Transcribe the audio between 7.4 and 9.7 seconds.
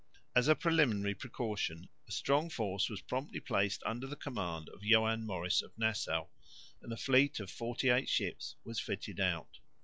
forty eight ships was fitted out.